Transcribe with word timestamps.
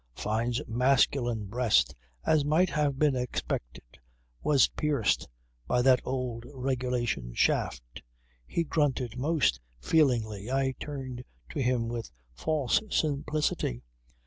Fyne's 0.15 0.59
masculine 0.67 1.45
breast, 1.45 1.93
as 2.25 2.43
might 2.43 2.71
have 2.71 2.97
been 2.97 3.15
expected, 3.15 3.83
was 4.41 4.69
pierced 4.69 5.27
by 5.67 5.83
that 5.83 6.01
old, 6.03 6.43
regulation 6.55 7.35
shaft. 7.35 8.01
He 8.47 8.63
grunted 8.63 9.15
most 9.15 9.59
feelingly. 9.79 10.49
I 10.51 10.73
turned 10.79 11.23
to 11.51 11.61
him 11.61 11.87
with 11.87 12.09
false 12.33 12.81
simplicity. 12.89 13.83